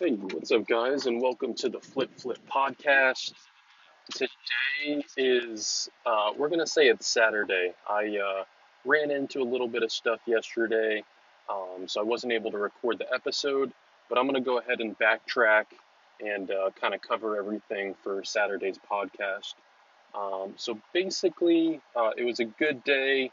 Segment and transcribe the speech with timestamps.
[0.00, 3.32] Hey, what's up, guys, and welcome to the Flip Flip podcast.
[4.12, 7.72] Today is, uh, we're going to say it's Saturday.
[7.90, 8.44] I uh,
[8.84, 11.02] ran into a little bit of stuff yesterday,
[11.50, 13.72] um, so I wasn't able to record the episode,
[14.08, 15.64] but I'm going to go ahead and backtrack
[16.20, 19.54] and uh, kind of cover everything for Saturday's podcast.
[20.14, 23.32] Um, so basically, uh, it was a good day,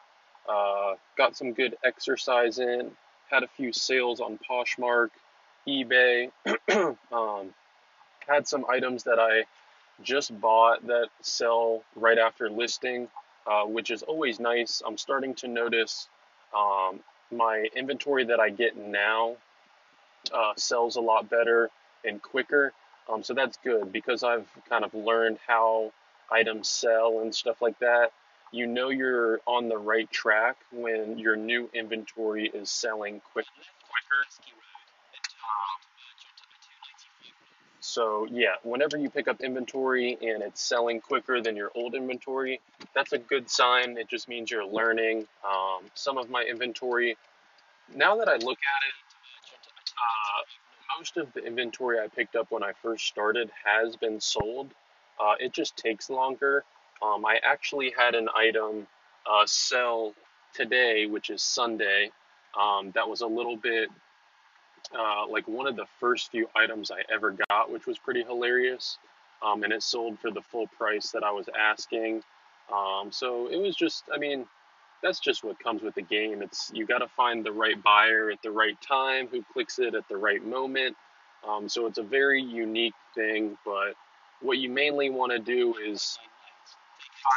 [0.50, 2.90] uh, got some good exercise in,
[3.30, 5.10] had a few sales on Poshmark
[5.68, 6.32] eBay.
[7.12, 7.54] um,
[8.28, 9.44] had some items that I
[10.04, 13.08] just bought that sell right after listing,
[13.48, 14.82] uh, which is always nice.
[14.86, 16.08] I'm starting to notice
[16.56, 17.00] um,
[17.32, 19.36] my inventory that I get now
[20.34, 21.70] uh, sells a lot better
[22.04, 22.74] and quicker.
[23.12, 25.92] Um, so that's good because I've kind of learned how
[26.32, 28.12] items sell and stuff like that.
[28.52, 34.26] You know you're on the right track when your new inventory is selling quick, quicker
[37.96, 42.60] so yeah, whenever you pick up inventory and it's selling quicker than your old inventory,
[42.94, 43.98] that's a good sign.
[43.98, 45.28] It just means you're learning.
[45.48, 47.16] Um, some of my inventory,
[47.96, 48.96] now that I look at it,
[49.96, 54.72] uh, most of the inventory I picked up when I first started has been sold.
[55.18, 56.66] Uh, it just takes longer.
[57.02, 58.88] Um, I actually had an item
[59.26, 60.14] uh, sell
[60.54, 62.12] today, which is Sunday.
[62.60, 63.90] Um, that was a little bit
[64.98, 68.98] uh, like one of the first few items I ever got, which was pretty hilarious.
[69.44, 72.24] Um, and it sold for the full price that I was asking.
[72.74, 74.46] Um, so it was just, I mean,
[75.04, 76.42] that's just what comes with the game.
[76.42, 79.94] It's you got to find the right buyer at the right time, who clicks it
[79.94, 80.96] at the right moment.
[81.48, 83.58] Um, so it's a very unique thing.
[83.66, 83.96] But
[84.42, 86.18] what you mainly want to do is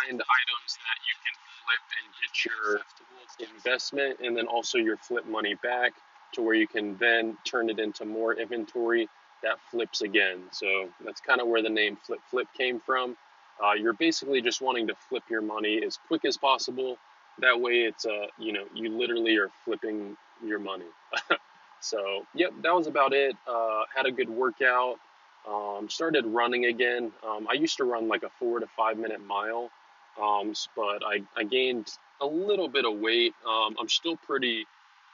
[0.06, 5.26] find items that you can flip and get your investment, and then also your flip
[5.26, 5.92] money back
[6.34, 9.08] to where you can then turn it into more inventory
[9.42, 10.42] that flips again.
[10.50, 13.16] So that's kind of where the name Flip Flip came from.
[13.62, 16.96] Uh, you're basically just wanting to flip your money as quick as possible.
[17.40, 20.86] That way, it's uh, you know, you literally are flipping your money.
[21.80, 23.36] so, yep, that was about it.
[23.46, 24.96] Uh, had a good workout.
[25.48, 27.12] Um, started running again.
[27.26, 29.70] Um, I used to run like a four to five minute mile,
[30.20, 31.88] um, but I, I gained
[32.20, 33.34] a little bit of weight.
[33.46, 34.66] Um, I'm still pretty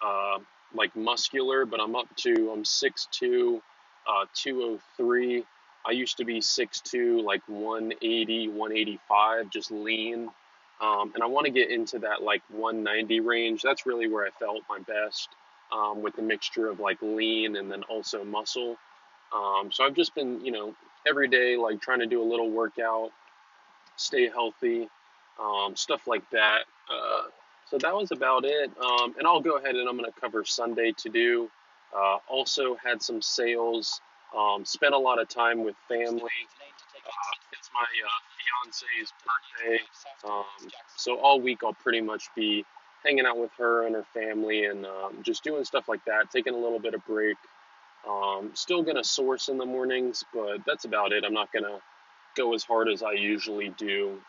[0.04, 0.38] uh,
[0.74, 3.60] like muscular, but I'm up to I'm 6'2",
[4.08, 5.44] uh, 203.
[5.86, 10.30] I used to be 6'2", like 180, 185, just lean.
[10.80, 13.62] Um, and I want to get into that like 190 range.
[13.62, 15.28] That's really where I felt my best
[15.72, 18.76] um, with the mixture of like lean and then also muscle.
[19.34, 20.74] Um, so I've just been, you know,
[21.06, 23.10] every day like trying to do a little workout,
[23.96, 24.88] stay healthy,
[25.40, 26.60] um, stuff like that.
[26.92, 27.24] Uh,
[27.74, 28.70] so that was about it.
[28.80, 31.50] Um, and I'll go ahead and I'm going to cover Sunday to do.
[31.96, 34.00] Uh, also had some sales.
[34.36, 36.22] Um, spent a lot of time with family.
[36.22, 39.12] Uh, it's my uh, fiance's
[39.58, 39.82] birthday.
[40.24, 42.64] Um, so all week I'll pretty much be
[43.04, 46.54] hanging out with her and her family and um, just doing stuff like that, taking
[46.54, 47.36] a little bit of break.
[48.08, 51.24] Um, still to source in the mornings, but that's about it.
[51.26, 51.80] I'm not to
[52.36, 54.20] go as hard as I usually do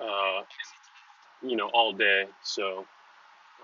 [0.00, 0.42] uh,
[1.42, 2.26] you know, all day.
[2.42, 2.86] So,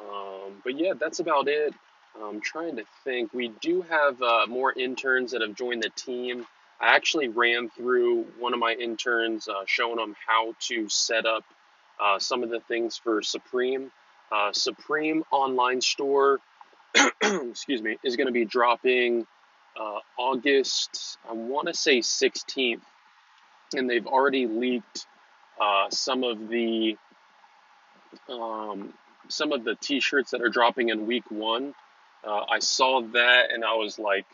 [0.00, 1.74] um, but yeah, that's about it.
[2.22, 3.32] I'm trying to think.
[3.34, 6.46] We do have uh, more interns that have joined the team.
[6.80, 11.44] I actually ran through one of my interns, uh, showing them how to set up
[12.00, 13.90] uh, some of the things for Supreme.
[14.30, 16.40] Uh, Supreme online store,
[17.22, 19.26] excuse me, is going to be dropping
[19.78, 22.80] uh, August, I want to say 16th,
[23.74, 25.06] and they've already leaked
[25.60, 26.96] uh, some of the
[28.28, 28.92] um,
[29.28, 31.74] some of the T-shirts that are dropping in week one.
[32.24, 34.26] Uh, I saw that and I was like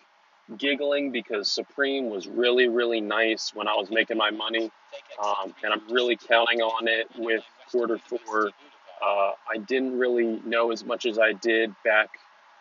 [0.57, 4.71] giggling because Supreme was really really nice when I was making my money,
[5.23, 8.51] um, and I'm really counting on it with quarter four.
[9.05, 12.11] Uh, I didn't really know as much as I did back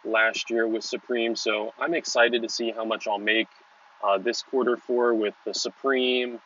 [0.03, 3.47] last year with Supreme, so I'm excited to see how much I'll make
[4.03, 6.39] uh, this quarter four with the Supreme.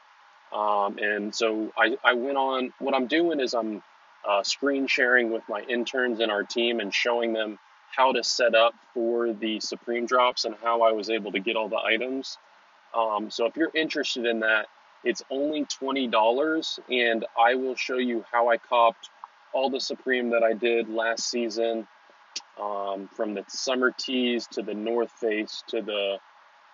[0.53, 2.73] Um, and so I, I went on.
[2.79, 3.81] What I'm doing is I'm
[4.27, 7.59] uh, screen sharing with my interns and our team and showing them
[7.95, 11.55] how to set up for the Supreme drops and how I was able to get
[11.55, 12.37] all the items.
[12.93, 14.67] Um, so if you're interested in that,
[15.03, 19.09] it's only $20 and I will show you how I copped
[19.53, 21.87] all the Supreme that I did last season
[22.59, 26.17] um, from the summer tees to the North Face to the,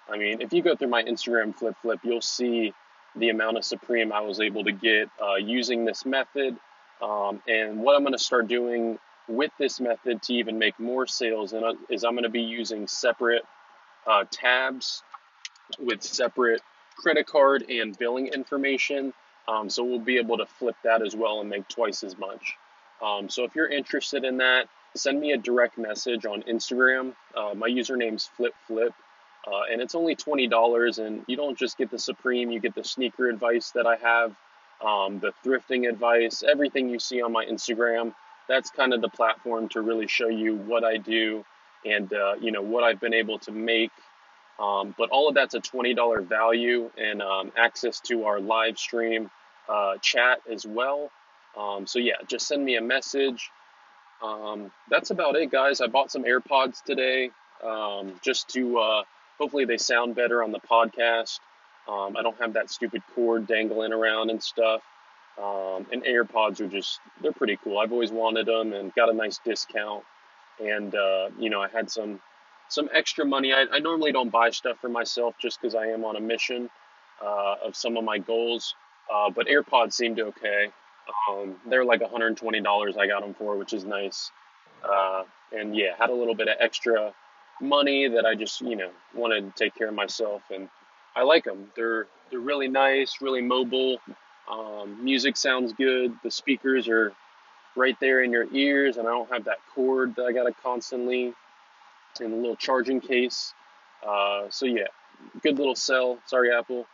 [0.10, 2.74] I mean, if you go through my Instagram flip flip, you'll see
[3.16, 6.58] the amount of Supreme I was able to get uh, using this method
[7.02, 11.08] um, and what I'm going to start doing with this method to even make more
[11.08, 11.54] sales
[11.90, 13.44] is I'm going to be using separate
[14.06, 15.04] uh, tabs
[15.80, 16.62] with separate
[16.98, 19.14] credit card and billing information.
[19.48, 22.58] Um, so we'll be able to flip that as well and make twice as much.
[23.02, 27.14] Um, so if you're interested in that, send me a direct message on Instagram.
[27.36, 28.94] Uh, my username's FlipFlip,
[29.48, 31.00] uh, and it's only twenty dollars.
[31.00, 34.36] And you don't just get the Supreme; you get the sneaker advice that I have,
[34.84, 38.14] um, the thrifting advice, everything you see on my Instagram.
[38.48, 41.46] That's kind of the platform to really show you what I do
[41.86, 43.92] and uh, you know what I've been able to make.
[44.60, 48.78] Um, but all of that's a twenty dollar value and um, access to our live
[48.78, 49.30] stream
[49.70, 51.12] uh, chat as well.
[51.58, 53.50] Um, so yeah, just send me a message.
[54.22, 55.82] Um, that's about it, guys.
[55.82, 57.32] I bought some AirPods today
[57.64, 59.04] um, just to uh,
[59.38, 61.40] hopefully they sound better on the podcast.
[61.88, 64.82] Um, I don't have that stupid cord dangling around and stuff.
[65.42, 67.80] Um, and AirPods are just, they're pretty cool.
[67.80, 70.04] I've always wanted them and got a nice discount.
[70.64, 72.20] And, uh, you know, I had some
[72.72, 73.54] some extra money.
[73.54, 76.70] I, I normally don't buy stuff for myself just because I am on a mission
[77.22, 78.76] uh, of some of my goals.
[79.14, 80.70] Uh, but AirPods seemed okay.
[81.30, 84.32] Um, they're like $120 I got them for, which is nice.
[84.84, 87.14] Uh, and yeah, had a little bit of extra
[87.60, 90.42] money that I just, you know, wanted to take care of myself.
[90.50, 90.70] And
[91.16, 91.72] I like them.
[91.76, 94.00] They're, they're really nice, really mobile.
[94.50, 96.14] Um, music sounds good.
[96.24, 97.14] The speakers are
[97.76, 100.54] right there in your ears, and I don't have that cord that I got to
[100.64, 101.34] constantly
[102.20, 103.54] in a little charging case.
[104.06, 104.88] Uh, so yeah,
[105.42, 106.20] good little sell.
[106.26, 106.86] Sorry, Apple.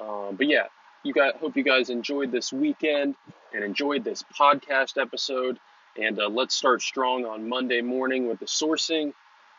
[0.00, 0.66] Um, but yeah,
[1.02, 3.14] you guys hope you guys enjoyed this weekend
[3.54, 5.58] and enjoyed this podcast episode.
[6.00, 9.12] And uh, let's start strong on Monday morning with the sourcing.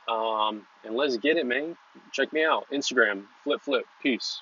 [0.08, 1.78] Um, and let's get it, man.
[2.12, 2.66] Check me out.
[2.72, 3.86] Instagram, flip flip.
[4.02, 4.42] Peace.